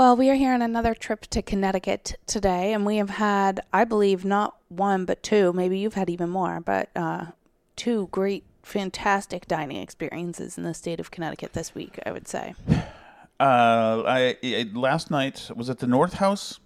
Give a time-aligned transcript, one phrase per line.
[0.00, 3.84] Well, we are here on another trip to Connecticut today, and we have had, I
[3.84, 5.52] believe, not one but two.
[5.52, 7.26] Maybe you've had even more, but uh,
[7.76, 11.98] two great, fantastic dining experiences in the state of Connecticut this week.
[12.06, 12.54] I would say.
[13.38, 16.60] Uh, I, I last night was at the North House.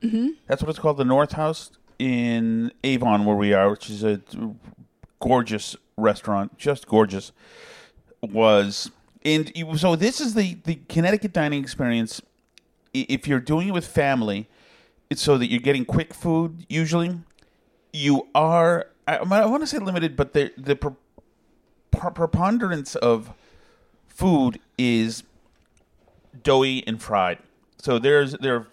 [0.00, 0.28] Mm-hmm.
[0.46, 4.22] That's what it's called, the North House in Avon, where we are, which is a
[5.20, 7.32] gorgeous restaurant, just gorgeous.
[8.22, 8.90] Was
[9.26, 12.22] and you, so this is the the Connecticut dining experience.
[12.94, 14.48] If you're doing it with family,
[15.10, 16.64] it's so that you're getting quick food.
[16.68, 17.18] Usually,
[17.92, 18.86] you are.
[19.06, 20.92] I, I want to say limited, but the the pre-
[21.90, 23.32] pre- preponderance of
[24.06, 25.24] food is
[26.42, 27.38] doughy and fried.
[27.78, 28.66] So there's there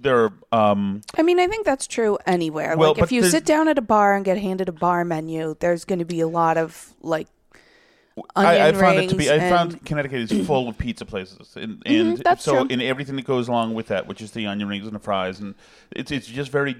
[0.00, 2.76] there um I mean, I think that's true anywhere.
[2.76, 5.54] Well, like, if you sit down at a bar and get handed a bar menu,
[5.60, 7.28] there's going to be a lot of like
[8.36, 9.28] I, I found it to be.
[9.30, 9.54] I and- Mm-hmm.
[9.54, 12.66] found Connecticut is full of pizza places, and, and that's so true.
[12.70, 15.40] in everything that goes along with that, which is the onion rings and the fries,
[15.40, 15.54] and
[15.92, 16.76] it's it's just very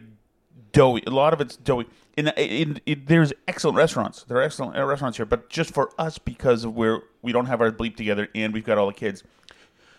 [0.72, 1.02] doughy.
[1.06, 1.86] A lot of it's doughy.
[2.16, 4.24] And in, in there's excellent restaurants.
[4.24, 7.46] There are excellent uh, restaurants here, but just for us because of where we don't
[7.46, 9.22] have our bleep together and we've got all the kids.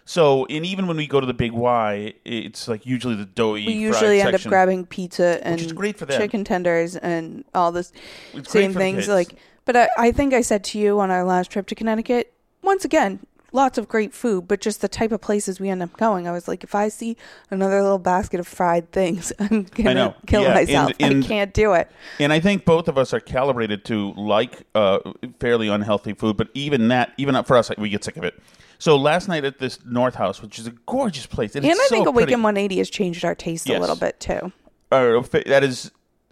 [0.06, 3.67] So, and even when we go to the Big Y, it's like usually the doughy.
[3.67, 6.19] we usually end up grabbing pizza and great for them.
[6.19, 7.94] chicken tenders and all this
[8.33, 9.08] It's same things.
[9.08, 9.35] Like,
[9.70, 12.34] but I, I think I said to you on our last trip to Connecticut.
[12.64, 13.20] Once again,
[13.52, 16.28] lots of great food, but just the type of places we end up going.
[16.28, 17.16] I was like, if I see
[17.52, 20.92] another little basket of fried things, I'm gonna kill Yeah, myself.
[21.00, 21.88] and- and- I can't do it.
[22.20, 25.00] And I think both of us are calibrated to like uh,
[25.40, 28.42] fairly unhealthy food, but even that, even up for us, we get sick of it.
[28.80, 31.84] So last night at this North House, which is a gorgeous place, and, And I
[31.84, 33.78] so think Awaken 180 has changed our taste Yes.
[33.78, 34.52] a little bit too.
[34.92, 35.92] uh, that is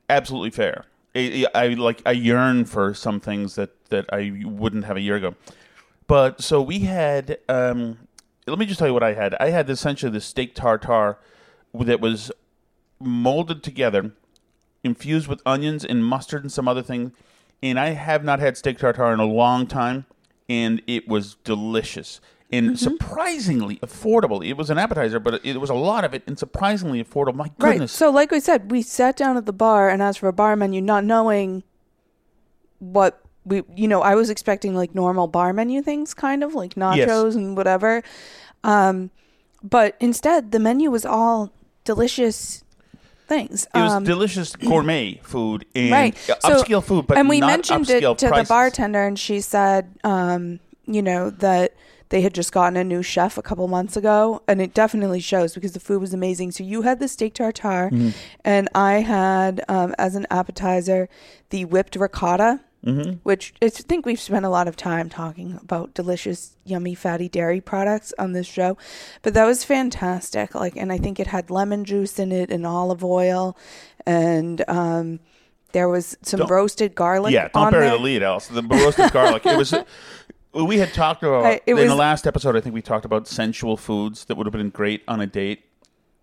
[0.09, 0.85] absolutely fair.
[1.53, 5.35] I, like I yearn for some things that that I wouldn't have a year ago.
[6.07, 7.39] But so we had.
[7.49, 7.99] Um,
[8.45, 9.35] let me just tell you what I had.
[9.41, 11.17] I had essentially the steak tartare
[11.73, 12.31] that was
[12.99, 14.11] molded together,
[14.83, 17.11] infused with onions and mustard and some other things.
[17.61, 20.05] And I have not had steak tartare in a long time,
[20.47, 22.21] and it was delicious
[22.51, 22.75] and Mm-hmm.
[22.75, 24.45] surprisingly affordable.
[24.47, 27.35] It was an appetizer, but it was a lot of it and surprisingly affordable.
[27.35, 27.79] My goodness.
[27.81, 27.89] Right.
[27.89, 30.55] So, like we said, we sat down at the bar and asked for a bar
[30.55, 31.63] menu, not knowing
[32.79, 36.75] what we, you know, I was expecting like normal bar menu things, kind of like
[36.75, 38.03] nachos and whatever.
[38.63, 39.09] Um,
[39.63, 41.51] but instead, the menu was all
[41.83, 42.63] delicious
[43.27, 43.67] things.
[43.73, 46.29] It was um, delicious gourmet food and right.
[46.29, 48.47] uh, So- upscale food, but and we mentioned it to prices.
[48.47, 51.73] the bartender, and she said, um, you know, that
[52.09, 55.53] they had just gotten a new chef a couple months ago, and it definitely shows
[55.53, 56.51] because the food was amazing.
[56.51, 58.09] So you had the steak tartare, Mm-hmm.
[58.45, 61.09] and I had um, as an appetizer
[61.49, 62.61] the whipped ricotta.
[62.85, 63.13] Mm-hmm.
[63.23, 67.59] Which I think we've spent a lot of time talking about delicious, yummy, fatty dairy
[67.59, 68.77] products on this show,
[69.23, 70.53] but that was fantastic.
[70.55, 73.57] Like, and I think it had lemon juice in it and olive oil,
[74.05, 75.19] and um,
[75.73, 77.33] there was some Don't- roasted garlic.
[77.33, 77.97] Yeah, don't on bury there.
[77.97, 78.47] the lead, Alice.
[78.47, 79.45] The roasted garlic.
[79.45, 79.73] It was.
[80.65, 82.55] We had talked about I- it in was- the last episode.
[82.55, 85.63] I think we talked about sensual foods that would have been great on a date.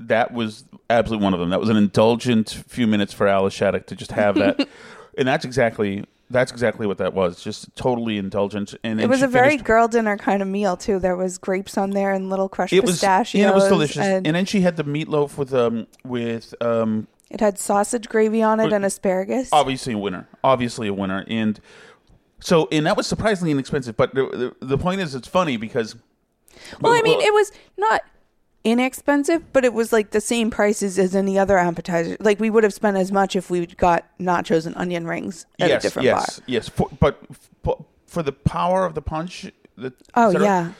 [0.00, 1.50] That was absolutely one of them.
[1.50, 4.66] That was an indulgent few minutes for Alice Shattuck to just have that,
[5.18, 7.42] and that's exactly that's exactly what that was.
[7.44, 8.74] Just totally indulgent.
[8.82, 10.98] And It was a very finished- girl dinner kind of meal too.
[10.98, 13.40] There was grapes on there and little crushed It was pistachios.
[13.40, 13.98] yeah, it was delicious.
[14.04, 18.42] And, And, then she had the meatloaf with um with um it had sausage gravy
[18.42, 19.48] on it But- and asparagus.
[19.52, 20.26] obviously a winner.
[20.42, 21.24] Obviously a winner.
[21.28, 21.60] And
[22.44, 23.96] so and that was surprisingly inexpensive.
[23.96, 25.96] But the the, the point is, it's funny because
[26.78, 28.02] well, I mean, it was not
[28.64, 32.18] inexpensive, but it was like the same prices as any other appetizer.
[32.20, 35.70] Like we would have spent as much if we got nachos and onion rings at
[35.70, 36.44] yes, a different yes, bar.
[36.46, 36.68] yes.
[36.68, 37.18] For, but
[37.62, 39.50] for, for the power of the punch.
[39.78, 40.72] The, Oh yeah.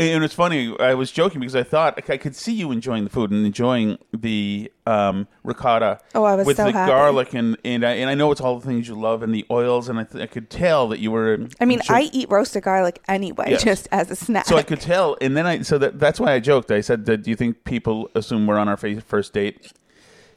[0.00, 0.74] And it's funny.
[0.80, 3.98] I was joking because I thought I could see you enjoying the food and enjoying
[4.16, 6.00] the um, ricotta.
[6.14, 6.90] Oh, I was with so the happy.
[6.90, 9.44] garlic and and I, and I know it's all the things you love and the
[9.50, 11.46] oils and I, th- I could tell that you were.
[11.60, 13.62] I mean, I eat roasted garlic anyway, Yes.
[13.62, 14.46] just as a snack.
[14.46, 16.70] so I could tell, and then I so that that's why I joked.
[16.70, 19.70] I said, "Do you think people assume we're on our fa- first date?"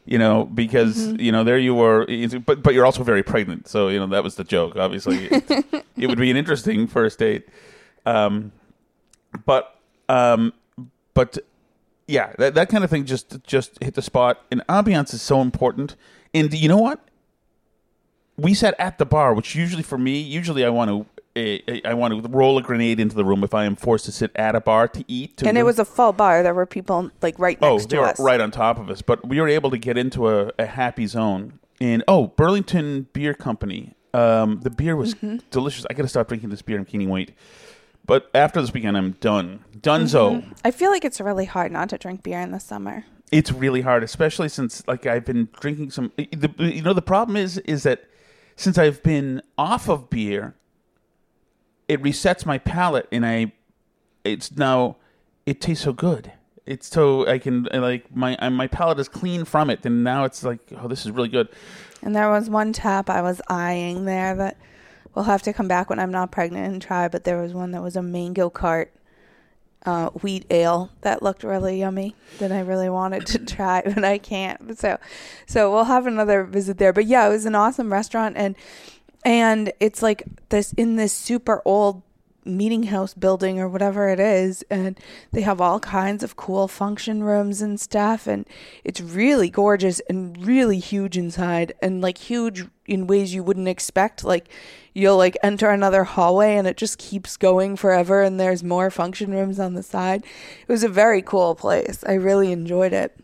[0.05, 1.19] You know, because Mm-hmm.
[1.21, 2.05] you know there you were,
[2.45, 4.75] but but you're also very pregnant, so you know that was the joke.
[4.75, 7.47] Obviously, it, it would be an interesting first date.
[8.05, 8.51] Um,
[9.45, 9.77] but
[10.09, 10.53] um,
[11.13, 11.37] but
[12.07, 14.41] yeah, that that kind of thing just just hit the spot.
[14.51, 15.95] And ambiance is so important.
[16.33, 16.99] And you know what?
[18.37, 21.05] We sat at the bar, which usually for me, usually I want to.
[21.35, 24.11] eh, I want to roll a grenade into the room if I am forced to
[24.11, 25.37] sit at a bar to eat.
[25.37, 26.41] To and it was a full bar.
[26.41, 28.19] There were people like right oh, next they to us.
[28.19, 29.03] right on top of us.
[29.03, 31.59] But we were able to get into a, a happy zone.
[31.79, 33.93] And oh, Burlington Beer Company.
[34.15, 35.37] Um, the beer was Mm-hmm.
[35.51, 35.85] delicious.
[35.89, 36.77] I got to stop drinking this beer.
[36.77, 37.33] I'm gaining weight.
[38.05, 39.63] But after this weekend, I'm done.
[39.79, 40.41] Dunzo.
[40.41, 40.51] Mm-hmm.
[40.65, 43.05] I feel like it's really hard not to drink beer in the summer.
[43.31, 46.11] It's really hard, especially since like I've been drinking some.
[46.17, 48.03] The, you know, the problem is is that
[48.55, 50.53] since I've been off of beer,
[51.87, 53.53] it resets my palate, and I,
[54.23, 54.97] it's now,
[55.45, 56.31] it tastes so good.
[56.65, 60.43] It's so I can like my my palate is clean from it, and now it's
[60.43, 61.49] like oh, this is really good.
[62.01, 64.57] And there was one tap I was eyeing there that
[65.15, 67.07] we'll have to come back when I'm not pregnant and try.
[67.07, 68.93] But there was one that was a mango cart
[69.85, 74.17] uh, wheat ale that looked really yummy that I really wanted to try, but I
[74.17, 74.77] can't.
[74.77, 74.97] So,
[75.45, 76.93] so we'll have another visit there.
[76.93, 78.55] But yeah, it was an awesome restaurant, and
[79.25, 82.01] and it's like this in this super old
[82.45, 84.99] meeting house building or whatever it is and
[85.31, 88.47] they have all kinds of cool function rooms and stuff and
[88.83, 94.23] it's really gorgeous and really huge inside and like huge in ways you wouldn't expect
[94.23, 94.49] like
[94.93, 99.31] you'll like enter another hallway and it just keeps going forever and there's more function
[99.31, 100.23] rooms on the side
[100.61, 103.17] it was a very cool place i really enjoyed it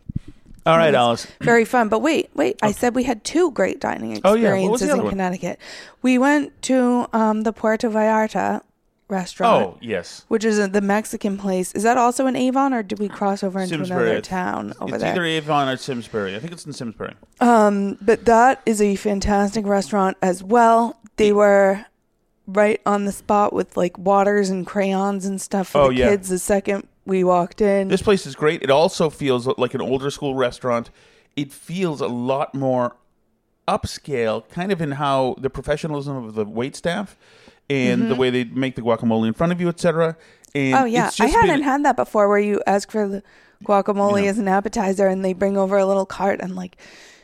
[0.65, 1.25] all right, Alice.
[1.41, 1.89] Very fun.
[1.89, 2.59] But wait, wait.
[2.61, 4.93] I said we had two great dining experiences oh, yeah.
[4.93, 5.09] in one?
[5.09, 5.59] Connecticut.
[6.03, 8.61] We went to um, the Puerto Vallarta
[9.09, 9.65] restaurant.
[9.65, 10.25] Oh, yes.
[10.27, 11.71] Which is the Mexican place.
[11.73, 14.03] Is that also in Avon, or did we cross over into Simsbury.
[14.03, 15.11] another town over it's there?
[15.11, 16.35] It's either Avon or Simsbury.
[16.35, 17.15] I think it's in Simsbury.
[17.39, 20.99] Um, but that is a fantastic restaurant as well.
[21.17, 21.85] They were
[22.47, 26.09] right on the spot with like waters and crayons and stuff for oh, the yeah.
[26.09, 27.87] kids the second we walked in.
[27.87, 28.63] This place is great.
[28.63, 30.89] It also feels like an older school restaurant.
[31.35, 32.95] It feels a lot more
[33.67, 37.15] upscale, kind of in how the professionalism of the wait staff
[37.69, 38.09] and mm-hmm.
[38.09, 40.17] the way they make the guacamole in front of you, etc.
[40.55, 43.23] And oh yeah, I hadn't been, had that before, where you ask for the
[43.63, 46.77] guacamole as an appetizer, and they bring over a little cart and like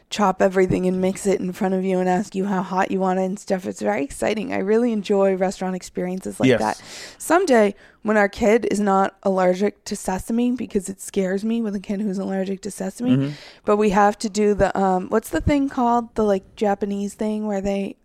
[0.09, 2.99] chop everything and mix it in front of you and ask you how hot you
[2.99, 3.65] want it and stuff.
[3.65, 4.53] It's very exciting.
[4.53, 6.59] I really enjoy restaurant experiences like yes.
[6.59, 6.81] that.
[7.17, 11.79] Someday, when our kid is not allergic to sesame, because it scares me with a
[11.79, 13.31] kid who's allergic to sesame, mm-hmm.
[13.65, 17.47] but we have to do the um, what's the thing called the like Japanese thing
[17.47, 17.97] where they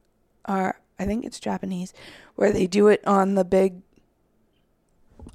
[0.47, 0.77] are.
[1.01, 1.95] I think it's Japanese,
[2.37, 3.81] where they do it on the big.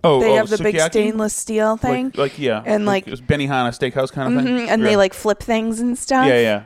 [0.03, 0.63] Oh, they oh, have the sukiyaki?
[0.63, 4.81] big stainless steel thing, like, like yeah, and like, Benihana Steakhouse kind of thing, and
[4.81, 4.87] yeah.
[4.87, 6.27] they like flip things and stuff.
[6.27, 6.63] Yeah, yeah.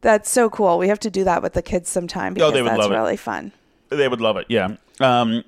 [0.00, 0.78] That's so cool.
[0.78, 2.90] We have to do that with the kids sometime because oh, they would that's love
[2.90, 3.20] really it.
[3.20, 3.52] fun.
[3.90, 4.46] They would love it.
[4.48, 4.76] Yeah.
[5.00, 5.44] Um,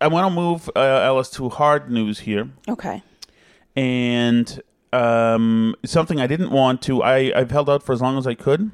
[0.00, 2.50] I want to move uh, Alice to hard news here.
[2.68, 3.02] Okay.
[3.76, 4.60] And
[4.92, 7.02] um, something I didn't want to.
[7.02, 8.72] I I've held out for as long as I could,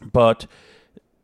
[0.00, 0.46] but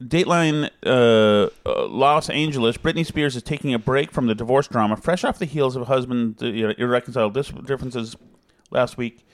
[0.02, 4.96] Dateline uh, uh, Los Angeles, Britney Spears is taking a break from the divorce drama,
[4.96, 8.16] fresh off the heels of a husband uh, irreconciled dis- differences
[8.70, 9.26] last week.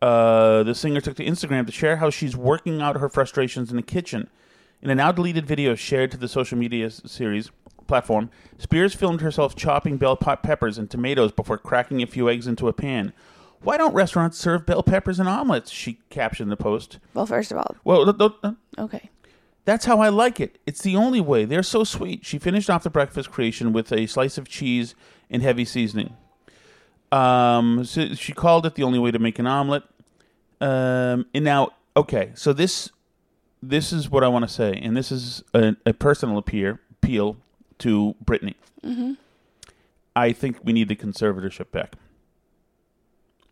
[0.00, 3.76] Uh, the singer took to Instagram to share how she's working out her frustrations in
[3.76, 4.28] the kitchen.
[4.80, 7.50] In a now deleted video shared to the social media series
[7.88, 12.68] platform, Spears filmed herself chopping bell peppers and tomatoes before cracking a few eggs into
[12.68, 13.12] a pan.
[13.62, 15.70] Why don't restaurants serve bell peppers and omelets?
[15.70, 16.98] She captioned the post.
[17.14, 18.08] Well, first of all, well,
[18.78, 19.10] okay.
[19.66, 20.58] That's how I like it.
[20.64, 21.44] It's the only way.
[21.44, 22.24] They're so sweet.
[22.24, 24.94] She finished off the breakfast creation with a slice of cheese
[25.28, 26.16] and heavy seasoning.
[27.10, 29.82] Um, so she called it the only way to make an omelet.
[30.60, 32.90] Um, and now, okay, so this
[33.60, 37.36] this is what I want to say, and this is a, a personal appeal appeal
[37.78, 38.54] to Britney.
[38.84, 39.14] Mm-hmm.
[40.14, 41.94] I think we need the conservatorship back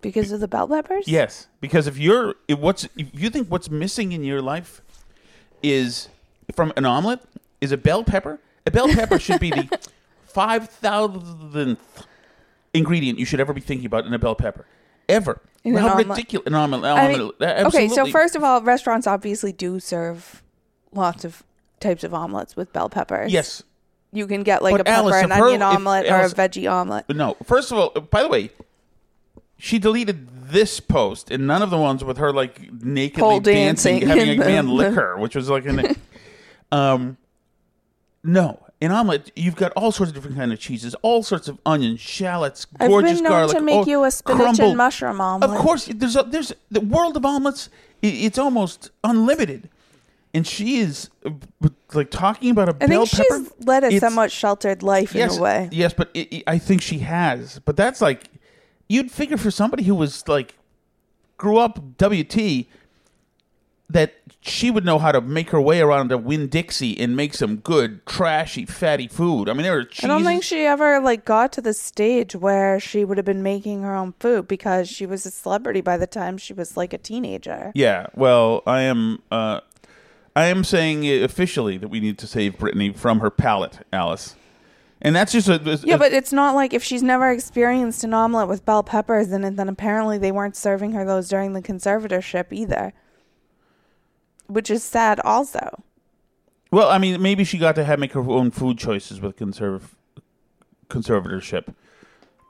[0.01, 1.09] because of the bell peppers.
[1.09, 4.81] Yes, because if you're if what's if you think what's missing in your life
[5.65, 6.09] is
[6.55, 7.21] from an omelet
[7.61, 8.39] is a bell pepper.
[8.67, 9.69] A bell pepper should be the
[10.27, 12.07] five thousandth
[12.73, 14.67] ingredient you should ever be thinking about in a bell pepper.
[15.09, 15.41] Ever.
[15.63, 16.85] In How ridiculous an omelet.
[16.85, 20.43] I mean, okay, so first of all, restaurants obviously do serve
[20.93, 21.43] lots of
[21.81, 23.33] types of omelets with bell peppers.
[23.33, 23.63] Yes.
[24.13, 26.49] You can get like But a pepper Alice, and her- onion omelet Alice- or a
[26.49, 27.09] veggie omelet.
[27.09, 27.37] No.
[27.45, 28.51] First of all, by the way,
[29.59, 34.01] she deleted this post and none of the ones with her like nakedly Pole dancing,
[34.01, 35.79] dancing having a man lick her, which was like an
[36.75, 37.17] um
[38.23, 38.61] no.
[38.81, 42.01] An omelet, you've got all sorts of different kind of cheeses, all sorts of onions,
[42.01, 43.57] shallots, gorgeous I've been known garlic.
[43.57, 44.69] to make you a spinach crumbled.
[44.71, 45.51] and mushroom omelet.
[45.51, 47.71] Of course, there's a, there's the world of omelets.
[48.03, 49.71] it's almost unlimited,
[50.35, 51.31] and she is uh,
[51.95, 53.45] like talking about a I bell think pepper.
[53.45, 55.69] she's led a It's- somewhat sheltered life yes, in a way.
[55.73, 57.61] Yes, but it, it- I think she has.
[57.65, 58.29] But that's like
[58.89, 60.57] you'd figure for somebody who was like
[61.39, 62.67] grew up WT
[63.89, 64.15] that
[64.47, 68.05] she would know how to make her way around to Winn-Dixie and make some good
[68.05, 69.49] trashy fatty food.
[69.49, 70.05] I mean, there are cheeses.
[70.05, 73.43] I don't think she ever like got to the stage where she would have been
[73.43, 76.93] making her own food because she was a celebrity by the time she was like
[76.93, 77.73] a teenager.
[77.75, 79.23] Yeah, well, I am.
[79.31, 79.61] Uh,
[80.37, 84.37] I am saying officially that we need to save Britney from her palate, Alice.
[85.01, 88.13] And that's just a, a Yeah, but it's not like if she's never experienced an
[88.13, 91.63] omelet with bell peppers in it, then apparently they weren't serving her those during the
[91.63, 92.93] conservatorship either.
[94.47, 95.83] Which is sad also.
[96.71, 99.83] well, I mean, maybe she got to have make her own food choices with conserv
[100.89, 101.75] conservatorship.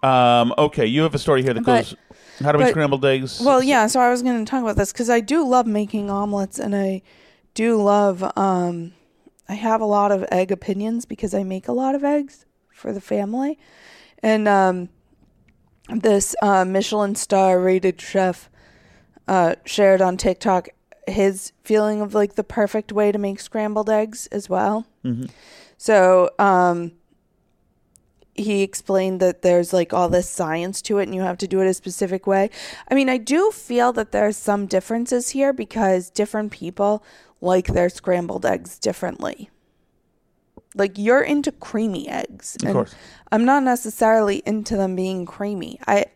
[0.02, 1.96] Um, okay, you have a story here that But- goes.
[2.40, 3.40] How do make but- scrambled eggs?
[3.40, 6.10] Well, yeah, so I was going to talk about this because I do love making
[6.10, 7.02] omelets and I
[7.54, 8.92] do love, um,
[9.48, 12.92] I have a lot of egg opinions because I make a lot of eggs for
[12.92, 13.56] the family.
[14.20, 14.88] And um,
[15.88, 18.50] this uh, Michelin star rated chef
[19.28, 20.68] uh, shared on TikTok
[21.06, 24.86] his feeling of like the perfect way to make scrambled eggs as well.
[25.04, 25.30] Mhm.
[25.76, 26.92] So, um,
[28.34, 31.60] he explained that there's like all this science to it and you have to do
[31.60, 32.50] it a specific way.
[32.90, 37.04] I mean, I do feel that there's some differences here because different people
[37.40, 39.50] like their scrambled eggs differently.
[40.74, 42.56] Like you're into creamy eggs.
[42.56, 42.94] Of and course.
[43.30, 45.78] I'm not necessarily into them being creamy.
[45.86, 46.06] I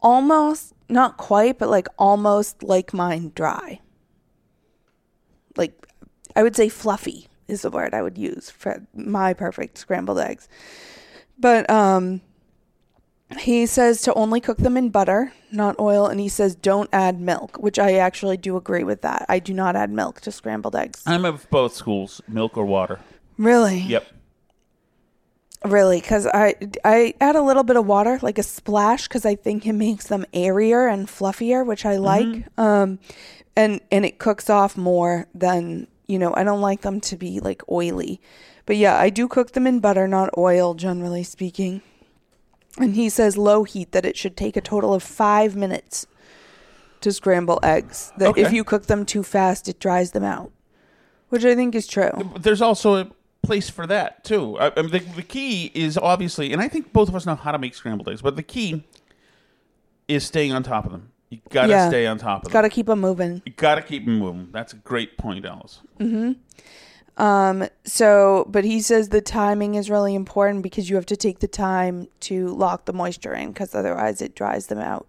[0.00, 3.80] almost not quite, but like almost like mine dry.
[5.58, 5.86] Like
[6.34, 10.48] I would say fluffy is the word I would use for my perfect scrambled eggs.
[11.38, 12.22] But um
[13.38, 17.20] he says to only cook them in butter, not oil, and he says don't add
[17.20, 19.26] milk, which I actually do agree with that.
[19.28, 21.02] I do not add milk to scrambled eggs.
[21.04, 23.00] I'm of both schools, milk or water.
[23.36, 23.80] Really?
[23.80, 24.06] Yep.
[25.64, 29.34] Really, because I I add a little bit of water, like a splash, because I
[29.34, 32.44] think it makes them airier and fluffier, which I like.
[32.56, 33.00] Um,
[33.56, 36.32] and and it cooks off more than you know.
[36.36, 38.20] I don't like them to be like oily,
[38.66, 41.82] but yeah, I do cook them in butter, not oil, generally speaking.
[42.78, 46.06] And he says low heat that it should take a total of five minutes
[47.00, 48.12] to scramble eggs.
[48.18, 50.52] That if you cook them too fast, it dries them out,
[51.30, 52.12] which I think is true.
[52.14, 53.10] But there's also a
[53.48, 54.56] place for that too.
[54.58, 57.34] I, I mean, the, the key is obviously, and I think both of us know
[57.34, 58.84] how to make scrambled eggs, but the key
[60.06, 61.10] is staying on top of them.
[61.30, 61.88] You gotta Yeah.
[61.88, 62.52] stay on top of them.
[62.52, 63.42] Got to keep them moving.
[63.44, 64.48] You gotta keep them moving.
[64.52, 65.80] That's a great point, Alice.
[65.98, 66.32] Mm-hmm.
[67.18, 71.40] Um, so, but he says the timing is really important because you have to take
[71.40, 75.06] the time to lock the moisture in because otherwise it dries them out.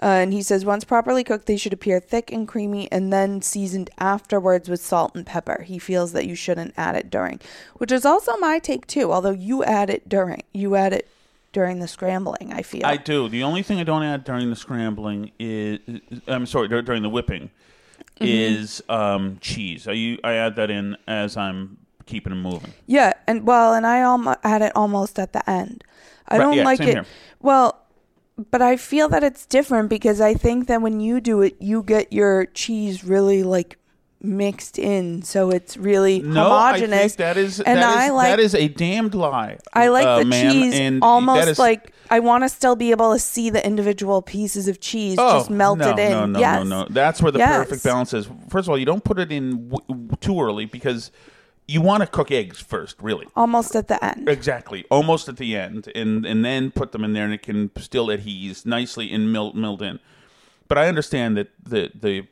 [0.00, 3.42] Uh, and he says once properly cooked, they should appear thick and creamy and then
[3.42, 5.62] seasoned afterwards with salt and pepper.
[5.62, 7.40] He feels that you shouldn't add it during,
[7.76, 10.42] which is also my take too, although you add it during.
[10.52, 11.08] You add it
[11.52, 12.84] during the scrambling, I feel.
[12.84, 13.28] I do.
[13.28, 15.80] The only thing I don't add during the scrambling is,
[16.26, 17.50] I'm sorry, during the whipping,
[18.20, 18.26] Mm-hmm.
[18.58, 19.86] is um, cheese.
[19.88, 22.72] I add that in as I'm keeping them moving.
[22.86, 25.84] Yeah, and well, and I almo- add it almost at the end.
[26.28, 26.88] I Right, don't yeah, like it.
[26.88, 27.04] here.
[27.40, 27.80] Well,
[28.50, 31.82] but I feel that it's different because I think that when you do it, you
[31.82, 33.77] get your cheese really like
[34.20, 36.98] mixed in, so it's really No, I homogenous.
[36.98, 39.58] think that is and that is, I like that is a damned lie.
[39.72, 42.90] I like uh, the ma'am, cheese and almost is- like I want to still be
[42.90, 46.10] able to see the individual pieces of cheese Oh, just melted no, in.
[46.10, 46.64] No, no, yes.
[46.64, 46.88] no, no.
[46.90, 47.56] That's where the Yes.
[47.66, 48.26] perfect balance is.
[48.48, 51.10] First of all, you don't put it in w- too early because
[51.66, 53.26] you want to cook eggs first, really.
[53.36, 54.26] Almost at the end.
[54.26, 57.70] Exactly, almost at the end, and and then put them in there, and it can
[57.76, 60.00] still adhere nicely and melt milled in.
[60.66, 62.26] But I understand that the the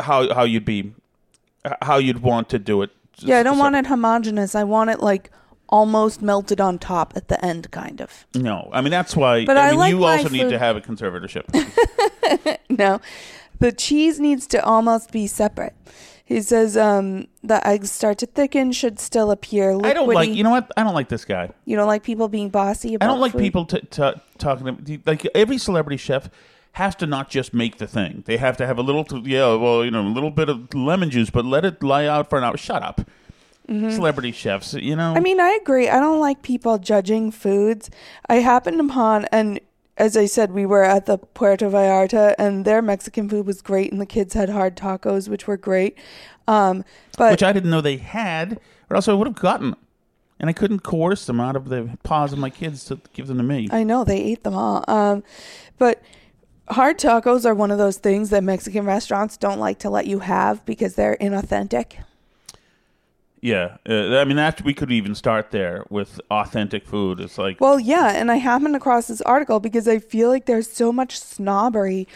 [0.00, 0.92] how how you'd be
[1.82, 2.90] how you'd want to do it.
[3.18, 4.54] Yeah, I don't want it homogenous.
[4.54, 5.30] I want it like
[5.68, 8.26] almost melted on top at the end, kind of.
[8.34, 9.44] No, I mean that's why.
[9.44, 11.44] But I, I mean, like you also need food- to have a conservatorship.
[12.70, 13.00] No,
[13.58, 15.74] the cheese needs to almost be separate.
[16.24, 19.86] He says um, the eggs start to thicken, should still appear liquidy.
[19.86, 20.28] I don't like.
[20.28, 20.70] You know what?
[20.76, 21.48] I don't like this guy.
[21.64, 23.40] You don't like people being bossy I don't like food?
[23.40, 26.28] people t- t- talking to like every celebrity chef
[26.72, 28.22] has to not just make the thing.
[28.26, 30.72] They have to have a little, t- yeah, well, you know, a little bit of
[30.74, 32.56] lemon juice, but let it lie out for an hour.
[32.56, 33.00] Shut up,
[33.66, 34.74] celebrity chefs.
[34.74, 35.16] You know, Mm-hmm.
[35.16, 35.88] I mean, I agree.
[35.88, 37.90] I don't like people judging foods.
[38.28, 39.60] I happened upon, and
[39.96, 43.90] as I said, we were at the Puerto Vallarta, and their Mexican food was great,
[43.90, 45.98] and the kids had hard tacos, which were great.
[46.46, 46.84] Um,
[47.16, 49.80] but which I didn't know they had, or else I would have gotten them,
[50.38, 53.38] and I couldn't coerce them out of the paws of my kids to give them
[53.38, 53.68] to me.
[53.72, 54.84] I know they ate them all.
[54.88, 55.24] Um,
[55.78, 56.00] but
[56.70, 60.20] hard tacos are one of those things that Mexican restaurants don't like to let you
[60.20, 62.04] have because they're inauthentic.
[63.40, 67.20] yeah, uh, I mean that we could even start there with authentic food.
[67.20, 70.70] It's like Well, yeah, and I happened across this article because I feel like there's
[70.70, 72.06] so much snobbery.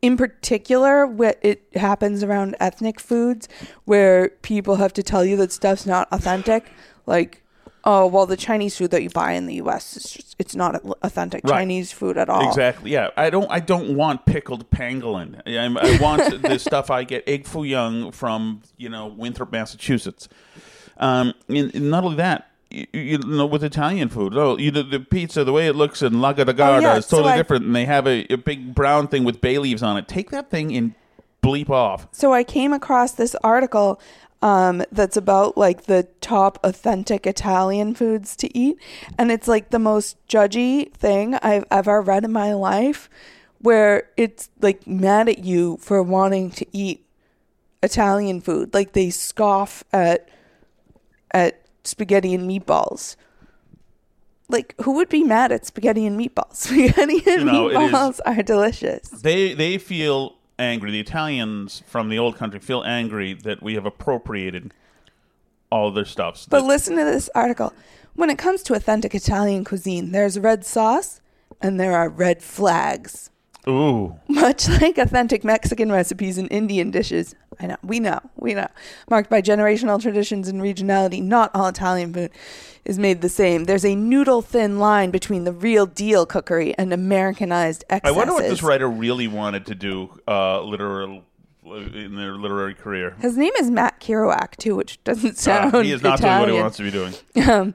[0.00, 3.48] In particular, what it happens around ethnic foods,
[3.84, 6.70] where people have to tell you that stuff's not authentic.
[7.04, 7.42] Like,
[7.90, 9.96] oh, well, the Chinese food that you buy in the U.S.
[9.96, 11.60] is just, it's not authentic Right.
[11.60, 12.46] Chinese food at all.
[12.48, 12.90] Exactly.
[12.90, 13.08] Yeah.
[13.16, 13.50] I don't.
[13.50, 15.40] I don't want pickled pangolin.
[15.46, 20.28] I, I want the stuff I get egg foo young from you know Winthrop, Massachusetts.
[20.98, 24.36] Um, and, and not only that, you, you know, with Italian food.
[24.36, 27.06] Oh, you know, the pizza, the way it looks in La Garda Oh, yeah, is
[27.06, 29.82] totally so I- different, and they have a, a big brown thing with bay leaves
[29.82, 30.08] on it.
[30.08, 30.94] Take that thing and
[31.42, 32.08] bleep off.
[32.10, 34.00] So I came across this article
[34.40, 38.78] um, that's about like the top authentic Italian foods to eat,
[39.18, 43.10] and it's like the most judgy thing I've ever read in my life,
[43.58, 47.04] where it's like mad at you for wanting to eat
[47.82, 48.72] Italian food.
[48.72, 50.28] Like they scoff at
[51.32, 53.16] at spaghetti and meatballs.
[54.48, 56.54] Like who would be mad at spaghetti and meatballs?
[56.56, 59.08] Spaghetti and know, it is- meatballs are delicious.
[59.08, 60.90] They they feel angry.
[60.90, 64.72] The Italians from the old country feel angry that we have appropriated
[65.70, 66.46] all their stuffs.
[66.48, 67.72] But That- listen to this article.
[68.14, 71.20] When it comes to authentic Italian cuisine, there's red sauce
[71.60, 73.30] and there are red flags.
[73.66, 78.68] Ooh, Much like authentic Mexican recipes and Indian dishes, I know, we know, we know,
[79.10, 82.30] marked by generational traditions and regionality, not all Italian food
[82.84, 83.64] is made the same.
[83.64, 88.14] There's a noodle thin line between the real deal cookery and Americanized excesses.
[88.14, 91.24] I wonder what this writer really wanted to do, uh, literal
[91.66, 93.14] in their literary career.
[93.20, 96.48] His name is Matt Kerouac, too, which doesn't sound Uh, he is not Italian.
[96.48, 97.14] doing what he wants to be doing.
[97.50, 97.74] Um,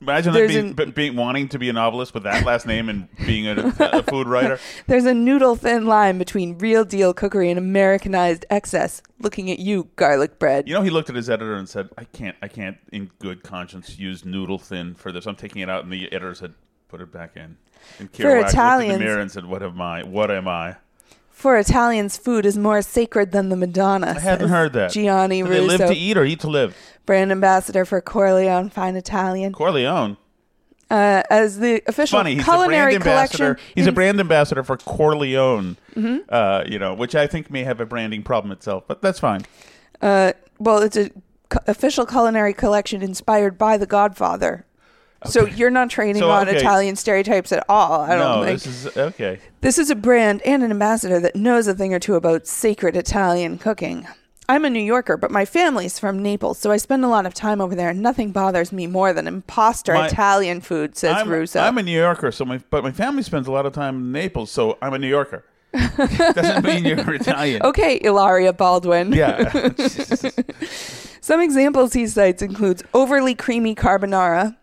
[0.00, 3.08] Imagine that being, an- being wanting to be a novelist with that last name and
[3.26, 4.60] being a, a food writer.
[4.86, 9.02] There's a noodle thin line between real deal cookery and Americanized excess.
[9.18, 10.68] Looking at you, garlic bread.
[10.68, 13.42] You know, he looked at his editor and said, "I can't, I can't, in good
[13.42, 15.26] conscience, use noodle thin for this.
[15.26, 16.54] I'm taking it out." And the editor said,
[16.88, 17.56] "Put it back in."
[17.98, 20.04] And For Kerouac looked in the mirror and said, "What am I?
[20.04, 20.76] What am I?"
[21.38, 24.14] For Italians, food is more sacred than the Madonna.
[24.16, 24.90] I hadn't heard that.
[24.90, 26.76] Gianni Do they live to eat or eat to live?
[27.06, 29.52] brand ambassador for Corleone Fine Italian.
[29.52, 30.16] Corleone.
[30.90, 33.54] Uh, as the official Funny, he's a culinary brand ambassador.
[33.54, 33.72] collection.
[33.76, 35.76] He's a in- brand ambassador for Corleone.
[35.94, 36.18] Mm-hmm.
[36.28, 39.42] Uh, you know, which I think may have a branding problem itself, but that's fine.
[40.02, 41.10] Uh, well, it's a
[41.50, 44.66] cu- official culinary collection inspired by The Godfather.
[45.26, 46.58] So you're not training So, on okay.
[46.58, 48.02] Italian stereotypes at all.
[48.02, 48.60] I don't no, think.
[48.62, 49.40] this is okay.
[49.60, 52.96] This is a brand and an ambassador that knows a thing or two about sacred
[52.96, 54.06] Italian cooking.
[54.50, 57.34] I'm a New Yorker, but my family's from Naples, so I spend a lot of
[57.34, 61.28] time over there, and nothing bothers me more than imposter My- Italian food, says I'm,
[61.28, 61.60] Russo.
[61.60, 64.12] I'm a New Yorker, so my but my family spends a lot of time in
[64.12, 65.44] Naples, so I'm a New Yorker.
[65.74, 67.60] Doesn't mean you're Italian.
[67.62, 69.12] okay, Hilaria Baldwin.
[69.12, 69.50] Yeah.
[71.20, 74.56] Some examples he cites includes overly creamy carbonara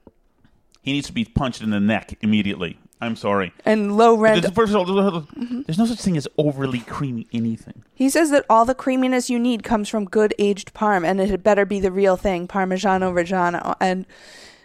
[0.85, 2.77] he needs to be punched in the neck immediately.
[3.01, 3.51] I'm sorry.
[3.65, 4.45] and low rent.
[4.55, 5.25] First of all,
[5.65, 7.83] there's no such thing as overly creamy anything.
[7.93, 11.29] He says that all the creaminess you need comes from good aged parm, and it
[11.29, 13.75] had better be the real thing, Parmigiano Reggiano.
[13.81, 14.05] And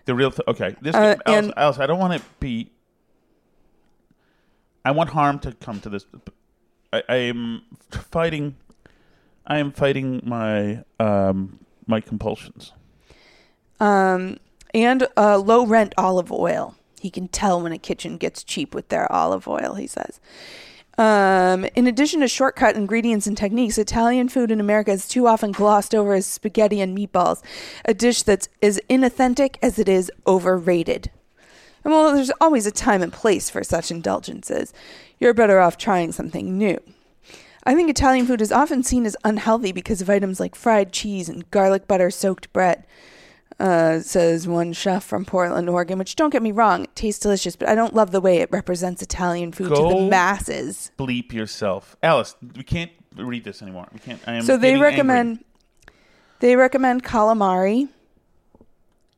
[0.04, 0.76] The real th- okay.
[0.80, 2.70] This Uh, Alice, and- Alice, I don't want to be.
[4.84, 6.06] I want harm to come to this.
[6.92, 8.56] I, I am fighting.
[9.46, 12.72] I am fighting my um my compulsions.
[13.80, 14.38] um,
[14.74, 16.76] and uh, low rent olive oil.
[17.00, 20.20] He can tell when a kitchen gets cheap with their olive oil, he says.
[20.98, 25.50] Um, in addition to shortcut ingredients and techniques, Italian food in America is too often
[25.50, 27.42] glossed over as spaghetti and meatballs,
[27.86, 31.10] a dish that's as inauthentic as it is overrated.
[31.84, 34.74] And well, there's always a time and place for such indulgences.
[35.18, 36.78] You're better off trying something new.
[37.64, 41.30] I think Italian food is often seen as unhealthy because of items like fried cheese
[41.30, 42.84] and garlic butter soaked bread
[43.60, 47.54] uh, says one chef from Portland, Oregon, which don't get me wrong, it tastes delicious,
[47.56, 50.90] but I don't love the way it represents Italian food to the masses.
[50.98, 52.34] Bleep yourself, Alice.
[52.56, 53.86] We can't read this anymore.
[53.92, 54.20] We can't.
[54.26, 54.42] I am.
[54.42, 55.44] So they recommend angry.
[56.40, 57.88] they recommend calamari,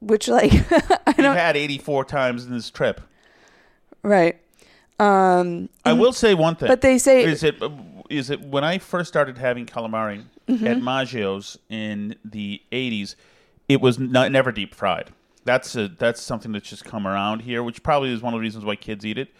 [0.00, 3.00] which like I We've don't had 84 times in this trip.
[4.02, 4.38] right.
[4.98, 6.68] Um I will say one thing.
[6.68, 7.57] but they say is it
[8.11, 10.66] is it when I first started having calamari Mm-hmm.
[10.66, 13.14] at Maggio's in the 80s,
[13.73, 15.11] it was not, never deep fried.
[15.45, 18.43] That's a, that's something that's just come around here, which probably is one of the
[18.43, 19.33] reasons why kids eat it.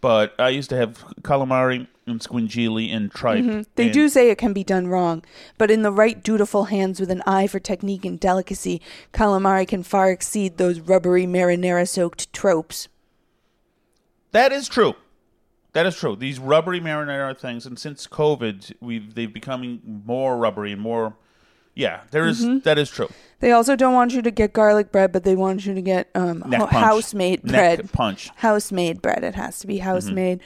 [0.00, 3.44] But I used to have calamari and scungilli and tripe.
[3.44, 3.62] Mm-hmm.
[3.74, 5.22] They and- do say it can be done wrong,
[5.58, 8.80] but in the right dutiful hands with an eye for technique and delicacy,
[9.12, 12.88] calamari can far exceed those rubbery marinara soaked tropes.
[14.32, 14.94] That is true.
[15.72, 16.16] That is true.
[16.16, 21.16] These rubbery marinara things, and since COVID, we've they've becoming more rubbery and more.
[21.80, 22.58] Yeah, there is- Mm-hmm.
[22.60, 23.08] that is true.
[23.40, 26.10] They also don't want you to get garlic bread, but they want you to get
[26.14, 26.84] um, Neck ho- punch.
[26.84, 27.92] house made Neck bread.
[27.92, 28.28] punch.
[28.36, 29.24] House made bread.
[29.24, 30.14] It has to be house Mm-hmm.
[30.14, 30.40] made.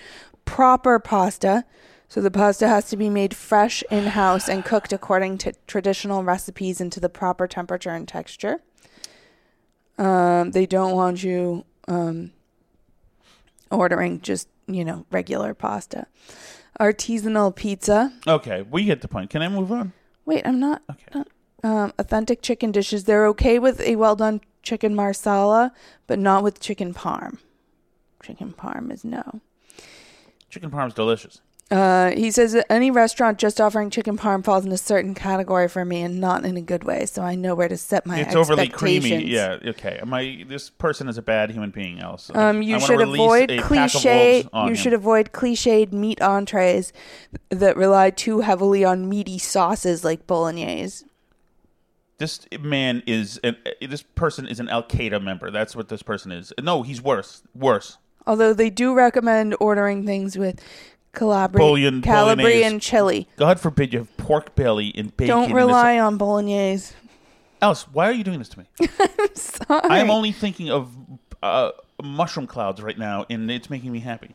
[0.45, 1.65] Proper pasta.
[2.09, 6.23] So the pasta has to be made fresh in house and cooked according to traditional
[6.23, 8.61] recipes and to the proper temperature and texture.
[9.99, 12.31] Um, they don't want you um,
[13.73, 16.07] ordering just you know regular pasta.
[16.79, 18.13] Artisanal pizza.
[18.27, 19.31] Okay, we get the point.
[19.31, 19.93] Can I move on?
[20.25, 20.83] Wait, I'm not.
[20.91, 21.25] Okay.
[21.63, 23.05] Um, authentic chicken dishes.
[23.05, 25.73] They're okay with a well done chicken marsala,
[26.07, 27.39] but not with chicken parm.
[28.23, 29.41] Chicken parm is no.
[30.51, 31.41] Chicken parm's delicious.
[31.71, 35.67] Uh, he says that any restaurant just offering chicken parm falls in a certain category
[35.67, 37.07] for me and not in a good way.
[37.07, 39.25] So I know where to set my It's overly creamy.
[39.25, 39.59] Yeah.
[39.65, 39.99] Okay.
[40.05, 42.01] My this person is a bad human being.
[42.01, 42.31] Else.
[42.35, 44.49] Um, you I should avoid a pack of cliche.
[44.53, 44.75] You him.
[44.75, 46.93] should avoid cliched meat entrees
[47.49, 51.07] that rely too heavily on meaty sauces like bolognese.
[52.19, 55.51] This man is an, this person is an Al Qaeda member.
[55.51, 56.53] That's what this person is.
[56.63, 57.43] No, he's worse.
[57.55, 57.99] Worse.
[58.27, 60.61] Although they do recommend ordering things with
[61.15, 62.81] Calabri- Bouillon- Calabrian bolognese.
[62.81, 63.29] chili.
[63.37, 65.29] God forbid you have pork belly and bacon.
[65.37, 66.95] Don't rely on bolognese.
[67.63, 68.65] Alice, why are you doing this to me?
[69.19, 69.81] I'm Sorry.
[69.89, 70.91] I am only thinking of
[71.43, 71.71] uh,
[72.03, 74.35] mushroom clouds right now, and it's making me happy.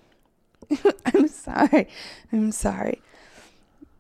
[1.06, 1.88] I'm sorry.
[2.32, 3.02] I'm sorry.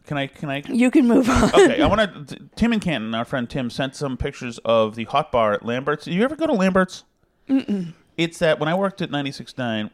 [0.07, 0.27] Can I?
[0.27, 0.63] Can I?
[0.67, 1.49] You can move on.
[1.49, 2.39] Okay, I want to.
[2.55, 6.07] Tim and Canton, our friend Tim, sent some pictures of the hot bar at Lambert's.
[6.07, 7.03] You ever go to Lambert's?
[7.47, 7.93] Mm-mm.
[8.17, 9.91] It's that when I worked at 96.9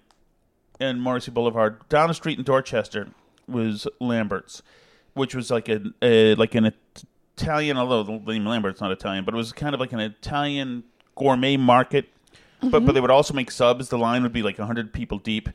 [0.80, 3.10] and Morrissey Boulevard, down the street in Dorchester
[3.48, 4.62] was Lambert's,
[5.14, 6.72] which was like a, a like an
[7.38, 10.84] Italian, although the name Lambert's not Italian, but it was kind of like an Italian
[11.16, 12.10] gourmet market.
[12.62, 13.90] But but they would also make subs.
[13.90, 15.50] The line would be like 100 people deep.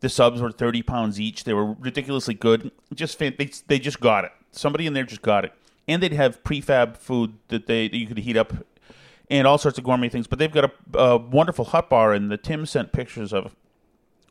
[0.00, 1.44] The subs were 30 pounds each.
[1.44, 2.70] They were ridiculously good.
[2.94, 4.32] Just fan- they they just got it.
[4.50, 5.52] Somebody in there just got it.
[5.86, 8.52] And they'd have prefab food that they that you could heat up
[9.30, 10.26] and all sorts of gourmet things.
[10.26, 13.54] But they've got a, a wonderful hot bar, and the Tim sent pictures of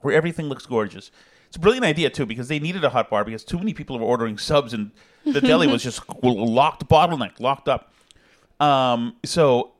[0.05, 1.11] where everything looks gorgeous.
[1.47, 3.97] It's a brilliant idea too because they needed a hot bar because too many people
[3.99, 4.91] were ordering subs and
[5.25, 7.91] the deli was just locked, bottleneck, locked up.
[8.59, 9.73] Um, so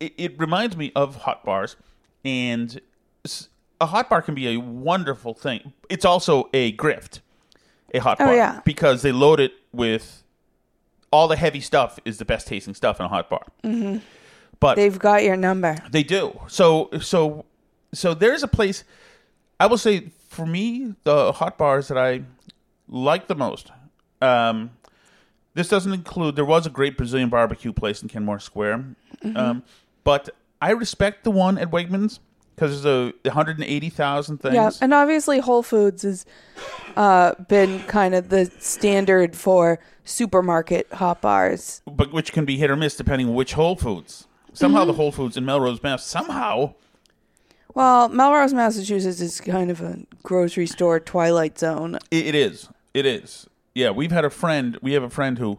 [0.00, 1.76] it, it reminds me of hot bars,
[2.24, 2.80] and
[3.80, 5.72] a hot bar can be a wonderful thing.
[5.88, 7.20] It's also a grift,
[7.94, 8.60] a hot Oh, bar, yeah.
[8.64, 10.22] because they load it with
[11.12, 13.44] all the heavy stuff is the best tasting stuff in a hot bar.
[13.62, 13.98] Mm-hmm.
[14.58, 15.76] But They've got your number.
[15.90, 16.40] they do.
[16.48, 17.44] So so
[17.92, 18.84] so there's a place
[19.58, 22.22] I will say for me the hot bars that I
[22.88, 23.70] like the most.
[24.20, 24.70] Um,
[25.54, 26.36] this doesn't include.
[26.36, 28.84] There was a great Brazilian barbecue place in Kenmore Square,
[29.34, 29.62] um,
[30.04, 30.28] but
[30.60, 32.18] I respect the one at Wegmans
[32.54, 34.54] because there's a 180,000 things.
[34.54, 36.26] Yeah, and obviously Whole Foods has
[36.96, 41.82] uh, been kind of the standard for supermarket hot bars.
[41.86, 44.26] but which can be hit or miss depending which Whole Foods.
[44.52, 44.86] Somehow Mm-hmm.
[44.88, 46.04] the Whole Foods in Melrose, Mass.
[46.04, 46.74] Somehow
[47.76, 51.96] Well, Melrose, Massachusetts is kind of a grocery store twilight zone.
[52.10, 52.70] It, it is.
[52.94, 53.46] It is.
[53.74, 54.78] Yeah, we've had a friend.
[54.80, 55.58] We have a friend who,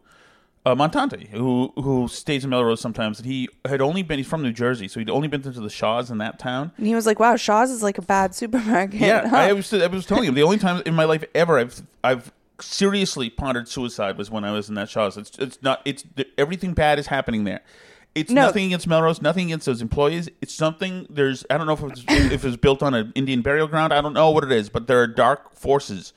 [0.66, 3.20] uh, Montante, who who stays in Melrose sometimes.
[3.20, 4.18] And he had only been.
[4.18, 6.72] He's from New Jersey, so he'd only been to the Shaws in that town.
[6.78, 9.36] And he was like, "Wow, Shaw's is like a bad supermarket." Yeah, Huh.
[9.50, 9.72] I was.
[9.72, 13.68] I was telling him the only time in my life ever I've I've seriously pondered
[13.68, 15.18] suicide was when I was in that Shaws.
[15.18, 15.84] It's it's not.
[15.86, 16.04] It's
[16.36, 17.62] everything bad is happening there.
[18.18, 18.44] It's No.
[18.48, 20.30] nothing against Melrose, nothing against those employees.
[20.42, 21.06] It's something.
[21.10, 21.46] There's.
[21.50, 23.94] I don't know if it's if it's built on an Indian burial ground.
[23.94, 26.14] I don't know what it is, but there are dark forces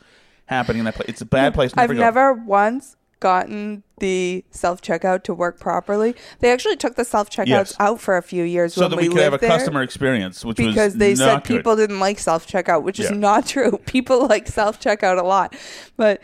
[0.46, 1.08] happening in that place.
[1.08, 1.74] It's a bad place.
[1.76, 2.02] Never I've go.
[2.02, 6.14] never once gotten the self checkout to work properly.
[6.38, 7.76] They actually took the self checkouts Yes.
[7.78, 10.58] out for a few years so that we, we could have a customer experience, which
[10.58, 11.56] was because they said good.
[11.58, 13.78] people didn't like self checkout, which is not true.
[13.86, 15.54] People like self checkout a lot,
[15.96, 16.20] but.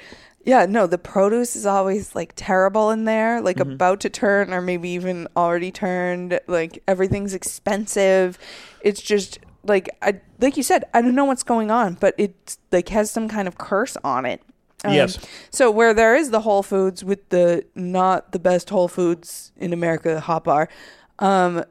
[0.47, 3.73] Yeah, no, the produce is always like terrible in there, like Mm-hmm.
[3.73, 6.39] about to turn or maybe even already turned.
[6.47, 8.39] Like everything's expensive.
[8.81, 12.57] It's just like I like you said, I don't know what's going on, but it
[12.71, 14.41] like has some kind of curse on it.
[14.85, 15.19] Um, Yes.
[15.51, 19.73] So where there is the Whole Foods with the not the best Whole Foods in
[19.73, 20.69] America hot bar,
[21.19, 21.65] um,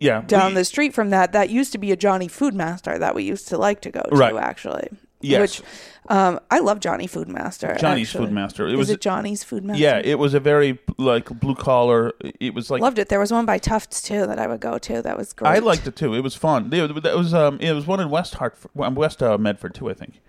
[0.00, 3.14] yeah, down we- the street from that, that used to be a Johnnie Foodmaster that
[3.14, 4.34] we used to like to go to Right.
[4.34, 4.88] actually.
[5.20, 5.40] Yes.
[5.60, 5.68] Which
[6.08, 7.78] um, I love Johnnie Foodmaster.
[7.78, 8.28] Johnnie's actually.
[8.28, 8.68] Foodmaster.
[8.68, 9.78] It Is was it Johnnie's Foodmaster?
[9.78, 12.12] yeah, it was a very like blue collar.
[12.40, 13.08] It was like Loved it.
[13.08, 15.02] There was one by Tufts too that I would go to.
[15.02, 15.50] That was great.
[15.50, 16.14] I liked it too.
[16.14, 16.72] It was fun.
[16.72, 19.90] It, that was um, it was one in West Hartford, West uh, Medford too.
[19.90, 20.20] I think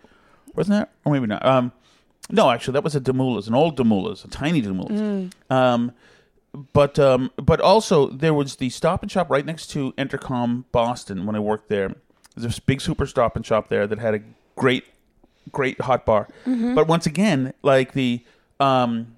[0.56, 1.46] wasn't that, or maybe not.
[1.46, 1.72] Um,
[2.32, 5.32] no, actually, that was a Demoulas, an old Demoulas, a tiny Demoulas.
[5.50, 5.94] Um,
[6.74, 11.26] but um, but also there was the Stop and Shop right next to Entercom Boston
[11.26, 11.96] when I worked there.
[12.36, 14.20] There's this big super Stop and Shop there that had a
[14.60, 14.84] great,
[15.52, 16.28] great hot bar.
[16.46, 18.22] But once again, like the
[18.60, 19.16] um,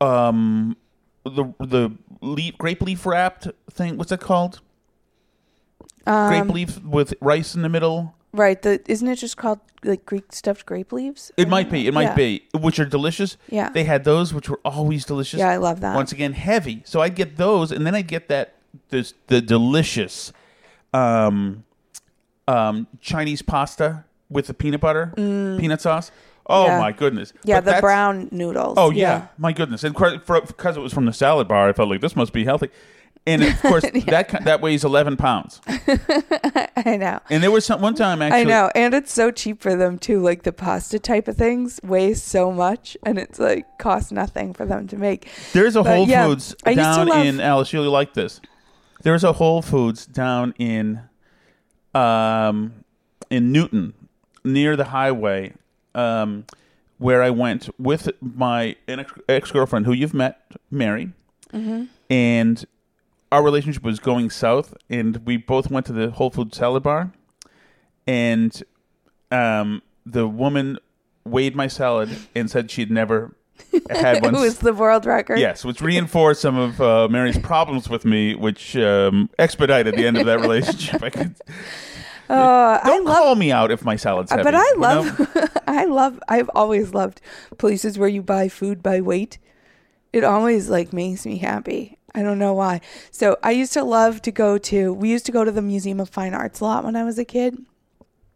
[0.00, 0.76] um,
[1.24, 3.96] the the leaf, grape leaf wrapped thing.
[3.98, 4.60] What's that called?
[6.04, 8.14] grape Um, leaf with rice in the middle.
[8.32, 8.60] right.
[8.60, 11.32] The isn't it just called like Greek stuffed grape leaves?
[11.36, 11.86] It might be.
[11.86, 12.14] It might Yeah.
[12.14, 12.42] be.
[12.58, 13.36] Which are delicious.
[13.48, 13.70] Yeah.
[13.70, 15.38] They had those, which were always delicious.
[15.40, 15.94] Yeah, I love that.
[15.96, 16.82] Once again, heavy.
[16.84, 18.54] So I'd get those, and then I'd get that
[18.90, 20.32] this the delicious,
[20.92, 21.64] um,
[22.46, 26.10] um, Chinese pasta with the peanut butter, peanut sauce.
[26.46, 26.66] Oh Mm.
[26.66, 26.78] Yeah.
[26.78, 27.32] my goodness.
[27.44, 28.74] Yeah, But the that's- brown noodles.
[28.76, 29.28] Oh yeah.
[29.38, 29.82] my goodness!
[29.82, 32.68] And because it was from the salad bar, I felt like this must be healthy.
[33.26, 35.62] and of course that that weighs eleven pounds.
[36.76, 37.20] I know.
[37.30, 38.40] And there was some one time actually.
[38.42, 40.20] I know, and it's so cheap for them too.
[40.20, 44.66] Like the pasta type of things weighs so much, and it's like costs nothing for
[44.66, 45.30] them to make.
[45.54, 47.72] There's a But, Whole yeah, Foods I used to down love- in Alice.
[47.72, 48.42] You'll like this.
[49.02, 51.00] There's a Whole Foods down in,
[51.94, 52.84] um,
[53.30, 53.94] in Newton,
[54.44, 55.52] near the highway,
[55.94, 56.44] um,
[56.98, 58.76] where I went with my
[59.28, 61.12] ex girlfriend, who you've met, Mary,
[61.52, 61.84] Mm-hmm.
[62.10, 62.64] and
[63.30, 67.12] our relationship was going south, and we both went to the Whole Foods salad bar,
[68.06, 68.62] and
[69.30, 70.78] um, the woman
[71.24, 73.34] weighed my salad and said she'd never
[73.90, 75.38] had one It was the world record.
[75.38, 80.18] Yes, which reinforced some of uh, Mary's problems with me, which um, expedited the end
[80.18, 81.02] of that relationship.
[81.02, 81.34] I could,
[82.30, 83.16] Oh, I don't love.
[83.16, 84.42] call me out if my salad's heavy.
[84.44, 84.80] But I you know?
[84.80, 87.20] love, I love, I've always loved
[87.58, 89.38] places where you buy food by weight.
[90.12, 91.98] It always like makes me happy.
[92.14, 92.80] I don't know why.
[93.10, 94.92] So I used to love to go to.
[94.92, 97.18] We used to go to the Museum of Fine Arts a lot when I was
[97.18, 97.58] a kid,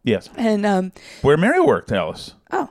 [0.03, 2.35] Yes, and um, where Mary worked, Alice.
[2.51, 2.69] Oh.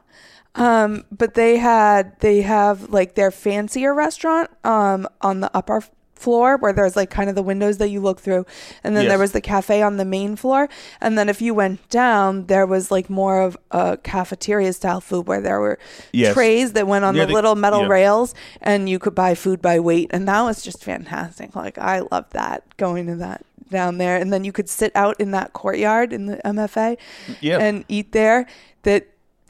[0.55, 5.83] Um, but they had they have like their fancier restaurant um on the upper
[6.19, 8.45] floor where there's like kind of the windows that you look through.
[8.85, 9.11] And then Yes.
[9.11, 10.69] there was the cafe on the main floor.
[11.01, 15.27] And then if you went down there was like more of a cafeteria style food
[15.27, 15.79] where there were
[16.13, 16.35] Yes.
[16.35, 17.89] trays that went on Near the, the- little metal yeah.
[17.89, 20.09] rails and you could buy food by weight.
[20.13, 21.55] And that was just fantastic.
[21.57, 24.17] Like i loved that going to that down there.
[24.17, 26.97] And then you could sit out in that courtyard in the mfa
[27.41, 28.47] Yeah, and eat there.
[28.85, 29.07] That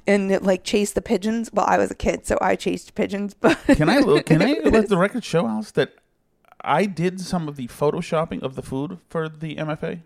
[0.07, 1.51] and it, like chase the pigeons.
[1.53, 4.89] Well i was a kid so i chased pigeons but can I can I let
[4.89, 5.91] the record show, Alice, that
[6.63, 10.01] I did some of the photoshopping of the food for the MFA,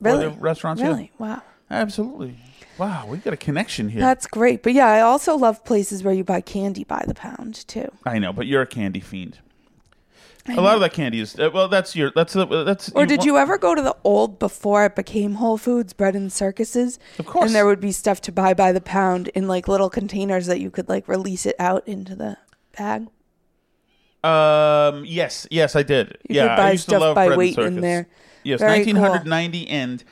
[0.00, 0.80] really the restaurants.
[0.80, 0.88] yeah.
[0.88, 2.36] really wow absolutely.
[2.78, 4.00] Wow, we got a connection here.
[4.00, 7.66] that's great but yeah i also love places where you buy candy by the pound
[7.66, 9.38] too I know, but you're a candy fiend.
[10.48, 11.66] A lot of that candy is uh, well.
[11.68, 12.12] That's your.
[12.14, 12.90] That's uh, that's.
[12.92, 16.32] or did you ever go to the old before it became Whole Foods, bread and
[16.32, 17.00] circuses?
[17.18, 17.46] Of course.
[17.46, 20.60] And there would be stuff to buy by the pound in like little containers that
[20.60, 22.36] you could like release it out into the
[22.78, 23.08] bag.
[24.24, 25.04] Um.
[25.04, 25.46] Yes.
[25.50, 26.18] Yes, I did.
[26.28, 27.82] You yeah, could buy I used stuff to love by bread weight and in circus.
[27.82, 28.08] there.
[28.44, 30.04] Yes, Very 1990 and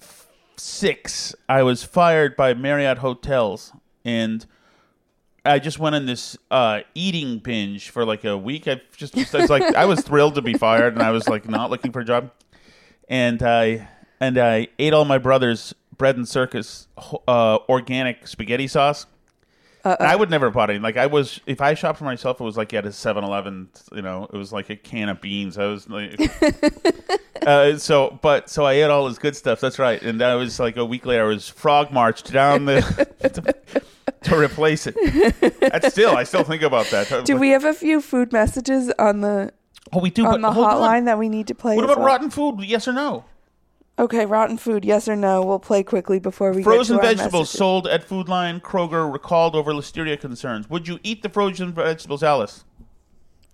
[0.00, 1.34] f- six.
[1.48, 3.72] I was fired by Marriott Hotels,
[4.04, 4.44] and
[5.44, 8.68] I just went on this uh, eating binge for like a week.
[8.68, 11.28] I just, just I was like, I was thrilled to be fired, and I was
[11.28, 12.30] like not looking for a job,
[13.08, 13.88] and I
[14.20, 16.88] and I ate all my brother's bread and circus
[17.28, 19.06] uh, organic spaghetti sauce.
[19.84, 20.78] And I would never have bought any.
[20.78, 23.68] Like I was, if I shopped for myself, it was like at a 7-Eleven.
[23.92, 25.58] You know, it was like a can of beans.
[25.58, 26.20] I was like,
[27.46, 29.60] uh, so, but so I ate all this good stuff.
[29.60, 30.00] That's right.
[30.00, 32.80] And I was like a week later, I was frog marched down the
[33.72, 33.82] to,
[34.30, 34.94] to replace it.
[35.60, 37.24] That's still, I still think about that.
[37.24, 39.52] Do we have a few food messages on the
[39.92, 40.24] Oh, we do.
[40.24, 41.04] on but the hotline on.
[41.06, 41.76] that we need to play?
[41.76, 42.06] What about well?
[42.06, 42.60] rotten food?
[42.60, 43.24] Yes or no?
[43.98, 45.42] Okay, rotten food, yes or no?
[45.44, 47.58] We'll play quickly before we Frozen get to vegetables messages.
[47.58, 50.68] sold at Food Lion Kroger recalled over listeria concerns.
[50.70, 52.64] Would you eat the frozen vegetables, Alice?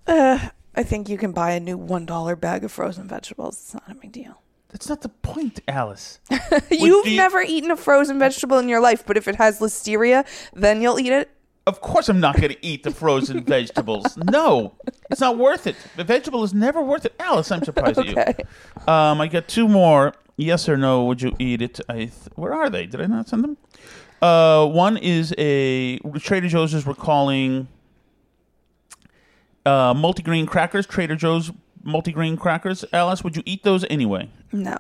[0.07, 3.57] Uh, I think you can buy a new one dollar bag of frozen vegetables.
[3.57, 4.41] It's not a big deal.
[4.69, 6.21] That's not the point, Alice.
[6.71, 10.25] You've you- never eaten a frozen vegetable in your life, but if it has listeria,
[10.55, 11.31] then you'll eat it.
[11.67, 14.17] Of course, I'm not going to eat the frozen vegetables.
[14.17, 14.75] No,
[15.11, 15.77] it's not worth it.
[15.97, 17.15] The vegetable is never worth it.
[17.19, 18.15] Alice, I'm surprised Okay.
[18.15, 18.45] at you.
[18.93, 20.15] Um, I got two more.
[20.39, 21.05] Yes or no?
[21.05, 21.81] Would you eat it?
[21.89, 22.87] I th- where are they?
[22.87, 23.57] Did I not send them?
[24.23, 27.67] Uh, one is a Trader Joe's is recalling
[29.67, 30.87] uh, multigrain crackers.
[30.87, 31.51] Trader Joe's
[31.85, 32.85] multigrain crackers.
[32.93, 34.31] Alice, would you eat those anyway?
[34.53, 34.77] No.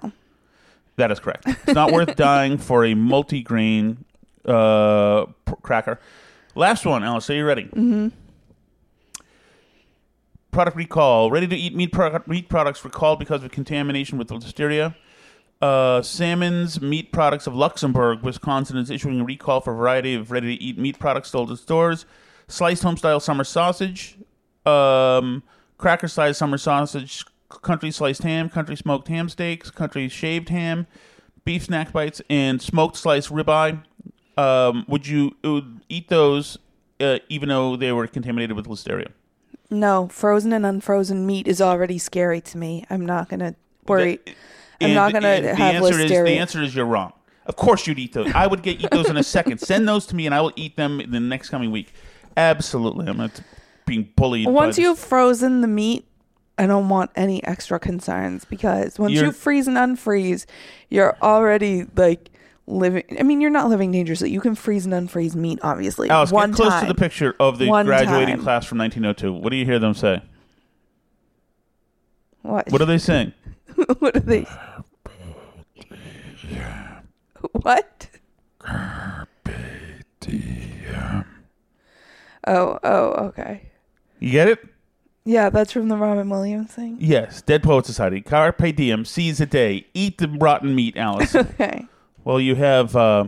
[0.94, 1.44] That is correct.
[1.46, 3.98] It's not worth dying for a multigrain
[4.44, 5.98] uh, pr- cracker.
[6.54, 7.28] Last one, Alice.
[7.30, 7.64] Are you ready?
[7.64, 8.08] Mm-hmm.
[10.52, 14.94] Product recall: ready-to-eat meat product, meat products recalled because of contamination with listeria.
[15.60, 20.30] Uh, Salmon's meat products of Luxemburg, Wisconsin, is issuing a recall for a variety of
[20.30, 22.06] ready-to-eat meat products sold in stores.
[22.46, 24.16] Sliced home-style summer sausage,
[24.64, 25.42] um,
[25.76, 30.86] cracker-sized summer sausage, country sliced ham, country smoked ham steaks, country shaved ham,
[31.44, 33.82] beef snack bites, and smoked sliced ribeye.
[34.36, 36.56] Um, would you uh, eat those
[37.00, 39.08] uh, even though they were contaminated with listeria?
[39.70, 42.86] No, frozen and unfrozen meat is already scary to me.
[42.88, 43.54] I'm not going to
[43.86, 44.20] worry.
[44.80, 47.12] I'm And not the- going to the have answer is the answer is you're wrong.
[47.46, 48.30] Of course you'd eat those.
[48.34, 49.58] I would get eat those in a second.
[49.58, 51.92] Send those to me and I will eat them in the next coming week.
[52.36, 53.06] Absolutely.
[53.08, 53.40] I'm not
[53.86, 54.46] being bullied.
[54.48, 56.04] once you've frozen the meat,
[56.58, 60.44] I don't want any extra concerns because once You're- you freeze and unfreeze,
[60.90, 62.30] you're already like
[62.66, 63.04] living.
[63.18, 64.30] I mean, you're not living dangerously.
[64.30, 66.10] You can freeze and unfreeze meat, obviously.
[66.10, 66.82] Alice, one get close time.
[66.82, 68.44] to the picture of the One graduating time.
[68.44, 69.32] class from 1902.
[69.32, 70.20] What do you hear them say?
[72.42, 72.70] What?
[72.70, 73.32] What are they saying?
[74.00, 74.46] what are they?
[77.52, 78.08] What?
[82.46, 83.70] Oh, oh, okay.
[84.20, 84.58] You get it?
[85.24, 86.96] Yeah, that's from the Robin Williams thing.
[86.98, 87.42] Yes.
[87.42, 88.20] Dead Poet Society.
[88.22, 89.04] Carpe diem.
[89.04, 89.86] Seize the day.
[89.92, 91.34] Eat the rotten meat, Alice.
[91.34, 91.86] Okay.
[92.24, 92.96] well, you have.
[92.96, 93.26] Uh,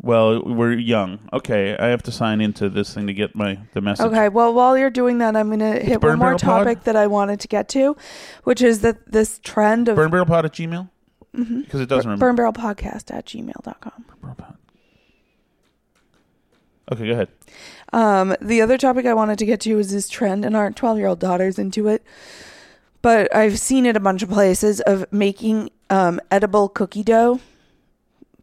[0.00, 1.18] well, we're young.
[1.32, 4.06] Okay, I have to sign into this thing to get my the message.
[4.06, 4.28] Okay.
[4.28, 6.64] Well, while you're doing that, I'm gonna hit Burn one more Barrel Pod?
[6.66, 7.96] topic that I wanted to get to,
[8.44, 10.88] which is that this trend of Burn Barrel Pod at Gmail?
[11.36, 11.62] Mm-hmm.
[11.62, 12.26] Because it doesn't remember.
[12.26, 14.04] burn barrel podcast at gmail.com.
[16.90, 17.28] Okay, go ahead.
[17.92, 20.98] Um, the other topic I wanted to get to is this trend, and our 12
[20.98, 22.02] year old daughter's into it.
[23.02, 27.40] But I've seen it a bunch of places of making um, edible cookie dough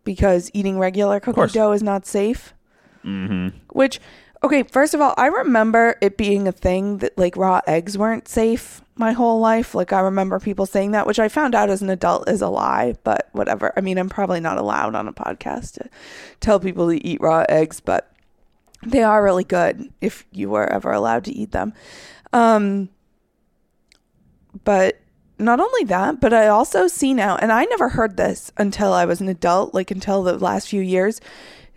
[0.04, 2.54] because eating regular cookie dough is not safe.
[3.04, 3.58] Mm-hmm.
[3.72, 4.00] Which,
[4.44, 8.28] okay, first of all, I remember it being a thing that like raw eggs weren't
[8.28, 9.76] safe my whole life.
[9.76, 12.50] Like I remember people saying that, which I found out as an adult is a
[12.50, 13.74] lie, but whatever.
[13.76, 15.90] I mean, I'm probably not allowed on a podcast to
[16.40, 18.12] tell people to eat raw eggs, but
[18.84, 21.74] they are really good if you were ever allowed to eat them.
[22.34, 22.90] Um,
[24.64, 25.00] but
[25.38, 29.06] not only that, but I also see now, and I never heard this until I
[29.06, 31.20] was an adult, like until the last few years.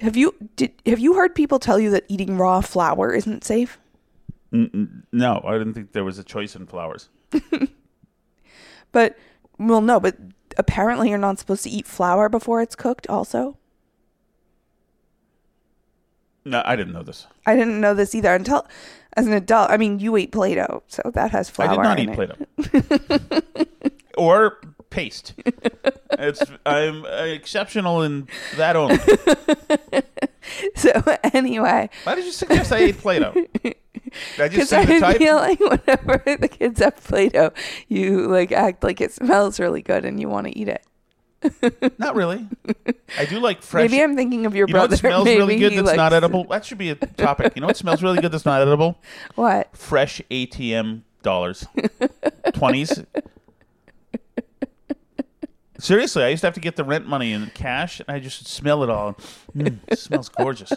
[0.01, 3.79] Have you did have you heard people tell you that eating raw flour isn't safe?
[4.53, 7.09] N- no, I didn't think there was a choice in flowers.
[8.91, 9.19] But
[9.59, 10.17] well, no, but
[10.57, 13.07] apparently you're not supposed to eat flour before it's cooked.
[13.09, 13.59] Also,
[16.45, 17.27] No, I didn't know this.
[17.47, 18.67] I didn't know this either until
[19.15, 19.71] as an adult.
[19.71, 21.69] I mean, you ate Play-Doh, so that has flour.
[21.69, 22.15] I did not eat it.
[22.15, 23.43] Play-Doh
[24.17, 24.59] or
[24.89, 25.35] paste.
[26.13, 28.99] It's I'm exceptional in that only.
[30.77, 30.91] So
[31.35, 33.35] anyway, Why did you suggest I ate Play-Doh?
[34.39, 35.19] I because just say the I type?
[35.19, 37.53] feel like whenever the kids have Play-Doh,
[37.89, 40.85] you like act like it smells really good and you want to eat it.
[41.99, 42.49] Not really.
[43.17, 43.91] I do like fresh.
[43.91, 44.93] Maybe I'm thinking of your you know brother.
[44.95, 46.45] what smells Maybe really good that's not edible?
[46.45, 47.53] That should be a topic.
[47.55, 48.99] You know what smells really good that's not edible?
[49.37, 49.77] What?
[49.77, 51.65] Fresh ATM dollars.
[51.79, 53.07] 20s.
[55.79, 58.49] Seriously, I used to have to get the rent money in cash, and I just
[58.49, 59.17] smell it all.
[59.57, 60.73] Mm, it smells gorgeous.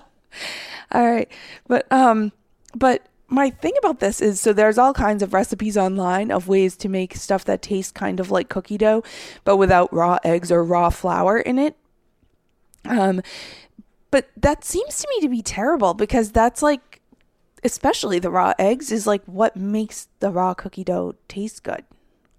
[0.91, 1.29] All right.
[1.67, 2.31] But um
[2.75, 6.75] but my thing about this is so there's all kinds of recipes online of ways
[6.75, 9.03] to make stuff that tastes kind of like cookie dough
[9.45, 11.75] but without raw eggs or raw flour in it.
[12.85, 13.21] Um
[14.11, 17.01] but that seems to me to be terrible because that's like
[17.63, 21.85] especially the raw eggs is like what makes the raw cookie dough taste good.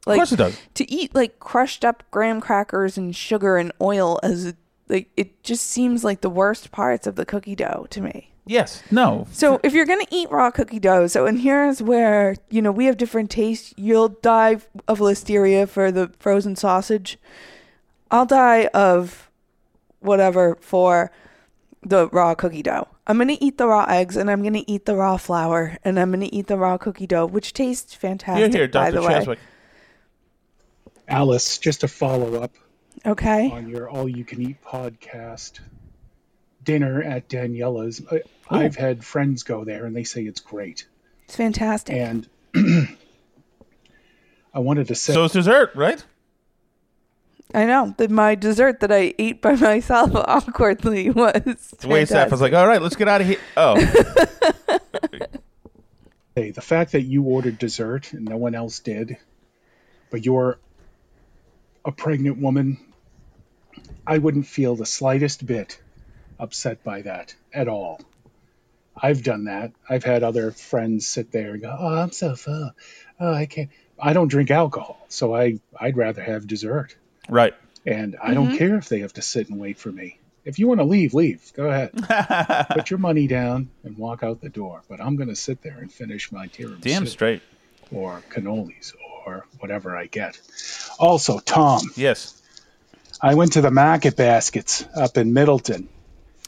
[0.04, 0.58] Like, of course it does.
[0.74, 4.54] to eat like crushed up graham crackers and sugar and oil as a,
[4.88, 8.31] like it just seems like the worst parts of the cookie dough to me.
[8.44, 8.82] Yes.
[8.90, 9.26] No.
[9.30, 12.86] So if you're gonna eat raw cookie dough, so and here's where you know we
[12.86, 13.72] have different tastes.
[13.76, 17.18] You'll die of listeria for the frozen sausage.
[18.10, 19.30] I'll die of
[20.00, 21.12] whatever for
[21.82, 22.88] the raw cookie dough.
[23.06, 26.10] I'm gonna eat the raw eggs and I'm gonna eat the raw flour and I'm
[26.10, 28.52] gonna eat the raw cookie dough, which tastes Here, fantastic.
[28.52, 29.00] here, by Dr.
[29.00, 29.36] the way,
[31.08, 32.54] Alice, just a follow up
[33.06, 33.50] okay.
[33.50, 35.60] on your all you can eat podcast
[36.64, 38.02] dinner at Daniela's.
[38.10, 40.86] I, I've had friends go there and they say it's great.
[41.24, 41.96] It's fantastic.
[41.96, 42.28] And
[44.54, 46.04] I wanted to say So it's dessert, right?
[47.54, 51.74] I know that my dessert that I ate by myself awkwardly was.
[51.80, 53.38] The way staff was like, all right, let's get out of here.
[53.56, 53.76] Oh,
[56.34, 59.18] hey, the fact that you ordered dessert and no one else did,
[60.10, 60.58] but you're
[61.84, 62.78] a pregnant woman,
[64.06, 65.80] I wouldn't feel the slightest bit
[66.42, 68.00] upset by that at all.
[69.00, 69.72] I've done that.
[69.88, 72.72] I've had other friends sit there and go, "Oh, I'm so full.
[73.18, 76.96] Oh, I can't." I don't drink alcohol, so I I'd rather have dessert.
[77.28, 77.54] right.
[77.84, 78.58] And I don't mm-hmm.
[78.58, 80.20] care if they have to sit and wait for me.
[80.44, 81.52] If you want to leave, leave.
[81.54, 81.90] Go ahead.
[82.70, 84.82] Put your money down and walk out the door.
[84.88, 87.42] But I'm going to sit there and finish my tiramisu Damn straight.
[87.90, 88.92] or cannolis
[89.26, 90.40] or whatever I get.
[90.98, 92.40] Also, Tom, Yes.
[93.20, 95.88] I went to the Market Baskets up in Middleton.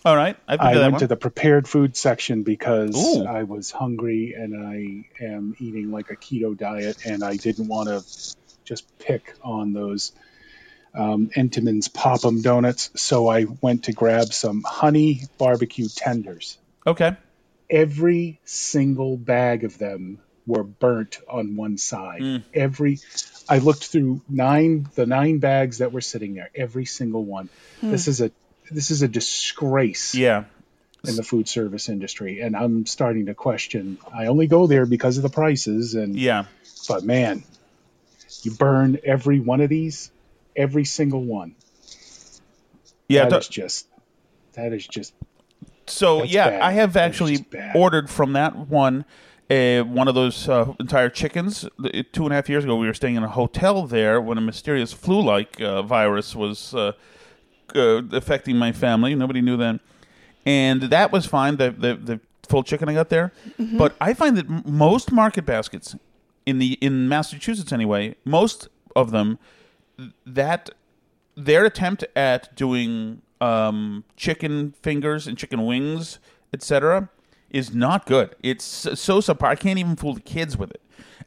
[0.04, 0.36] All right.
[0.46, 1.00] I've been I to that went one.
[1.00, 3.24] to the prepared food section because Ooh.
[3.24, 7.88] I was hungry and I am eating like a keto diet and I didn't want
[7.88, 8.04] to
[8.64, 10.12] just pick on those
[10.94, 12.90] um, Entenmann's Pop'em donuts.
[12.96, 16.58] So I went to grab some honey barbecue tenders.
[16.86, 17.16] okay.
[17.70, 22.20] Every single bag of them were burnt on one side.
[22.20, 22.42] Mm.
[22.52, 22.98] Every
[23.48, 26.50] I looked through nine the nine bags that were sitting there.
[26.54, 27.48] Every single one.
[27.82, 28.30] This is a
[28.70, 30.44] this is a disgrace Yeah.
[31.06, 33.98] in the food service industry, and I'm starting to question.
[34.12, 36.44] I only go there because of the prices, and Yeah.
[36.88, 37.44] but man,
[38.42, 40.10] You burn every one of these,
[40.54, 41.54] every single one.
[43.08, 43.86] Yeah, that th- is just
[44.54, 45.14] that is just
[45.86, 46.60] so yeah, bad.
[46.62, 47.44] I have actually
[47.74, 49.04] ordered from that one.
[49.50, 51.68] Uh, one of those uh, entire chickens.
[52.12, 54.40] Two and a half years ago, we were staying in a hotel there when a
[54.40, 56.92] mysterious flu-like uh, virus was uh,
[57.74, 59.14] uh, affecting my family.
[59.14, 59.80] Nobody knew then,
[60.44, 61.56] and that was fine.
[61.56, 65.46] The the, the full chicken I got there, but I find that m- most market
[65.46, 65.96] baskets
[66.46, 69.38] in the in Massachusetts anyway, most of them
[70.26, 70.70] that
[71.36, 76.18] their attempt at doing um, chicken fingers and chicken wings,
[76.52, 77.08] etc.,
[77.50, 78.34] is not good.
[78.42, 79.48] It's so subpar.
[79.48, 80.80] I can't even fool the kids with it.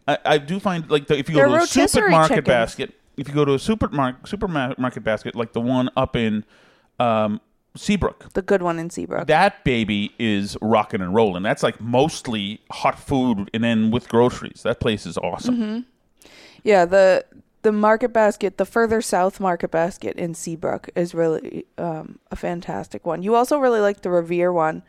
[0.07, 2.47] I, I do find like the, if you go to a supermarket chickens.
[2.47, 6.45] basket, if you go to a supermarket supermarket basket like the one up in
[6.99, 7.41] um,
[7.75, 9.27] Seabrook, The good one in Seabrook.
[9.27, 11.43] that baby is rocking and rolling.
[11.43, 14.63] That's like mostly hot food and then with groceries.
[14.63, 15.55] That place is awesome.
[15.57, 15.79] Mm-hmm.
[16.63, 17.25] Yeah, the
[17.63, 23.05] the market basket, the further south market basket in Seabrook is really um, a fantastic
[23.05, 23.23] one.
[23.23, 24.83] You also really like the Revere one.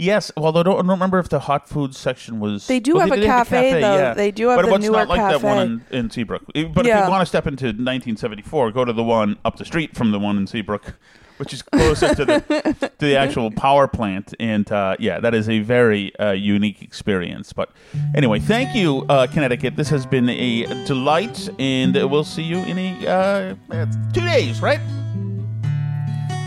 [0.00, 2.68] Yes, although I don't, I don't remember if the hot food section was.
[2.68, 3.96] They do well, have a did cafe, though.
[3.96, 4.14] Yeah.
[4.14, 6.44] They do have but the it's not Newark like that one in, in Seabrook.
[6.46, 9.96] But if you want to step into 1974, go to the one up the street
[9.96, 10.94] from the one in Seabrook,
[11.38, 14.34] which is closer to the to the actual power plant.
[14.38, 17.52] And uh, yeah, that is a very uh, unique experience.
[17.52, 17.72] But
[18.14, 19.74] anyway, thank you, uh, Connecticut.
[19.74, 24.80] This has been a delight, and we'll see you in a uh, two days, right?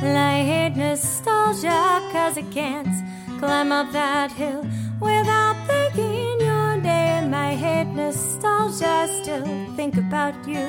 [0.03, 2.87] I hate nostalgia cause I can't
[3.41, 4.63] climb up that hill
[4.99, 7.33] without thinking your name.
[7.33, 10.63] I hate nostalgia, still think about you.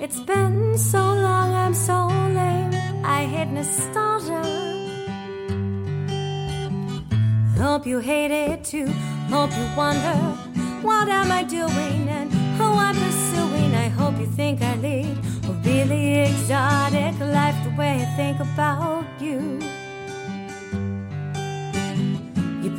[0.00, 2.08] It's been so long, I'm so
[2.38, 2.74] lame.
[3.04, 4.42] I hate nostalgia.
[7.56, 8.88] Hope you hate it too.
[9.34, 10.18] Hope you wonder
[10.82, 13.76] what am I doing and who I'm pursuing.
[13.76, 15.16] I hope you think I lead
[15.50, 19.60] a really exotic life the way I think about you.
[19.60, 19.77] You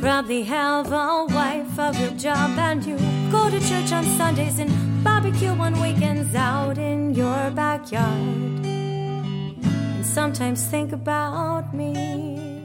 [0.00, 2.96] probably have a wife, a real job, and you
[3.30, 4.70] go to church on Sundays and
[5.04, 8.64] barbecue on weekends out in your backyard.
[8.64, 12.59] And sometimes think about me.